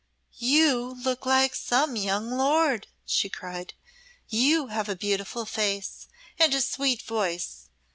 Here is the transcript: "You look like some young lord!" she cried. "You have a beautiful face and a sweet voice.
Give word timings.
"You 0.39 0.95
look 1.03 1.27
like 1.27 1.53
some 1.53 1.95
young 1.95 2.31
lord!" 2.31 2.87
she 3.05 3.29
cried. 3.29 3.75
"You 4.29 4.65
have 4.69 4.89
a 4.89 4.95
beautiful 4.95 5.45
face 5.45 6.07
and 6.39 6.55
a 6.55 6.61
sweet 6.61 7.03
voice. 7.03 7.69